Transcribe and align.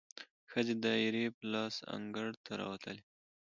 ښځې 0.51 0.73
دایرې 0.83 1.25
په 1.37 1.43
لاس 1.53 1.75
انګړ 1.95 2.29
ته 2.43 2.51
راووتلې، 2.59 3.03